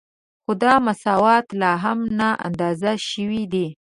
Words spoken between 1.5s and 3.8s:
لا هم نااندازه شوی دی